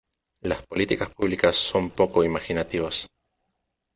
Las 0.41 0.65
políticas 0.65 1.09
públicas 1.13 1.55
son 1.55 1.91
poco 1.91 2.23
imaginativas. 2.23 3.07